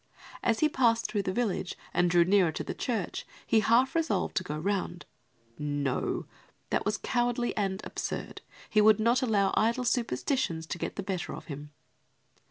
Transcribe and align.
As 0.41 0.61
he 0.61 0.67
passed 0.67 1.05
through 1.05 1.21
the 1.21 1.31
village 1.31 1.77
and 1.93 2.09
drew 2.09 2.23
nearer 2.25 2.51
to 2.53 2.63
the 2.63 2.73
church, 2.73 3.23
he 3.45 3.59
half 3.59 3.93
resolved 3.93 4.35
to 4.37 4.43
go 4.43 4.57
round. 4.57 5.05
No, 5.59 6.25
that 6.71 6.85
was 6.85 6.97
cowardly 6.97 7.55
and 7.55 7.79
absurd. 7.85 8.41
He 8.67 8.81
would 8.81 8.99
not 8.99 9.21
allow 9.21 9.53
idle 9.55 9.83
superstitions 9.83 10.65
to 10.65 10.79
get 10.79 10.95
the 10.95 11.03
better 11.03 11.35
of 11.35 11.45
him. 11.45 11.69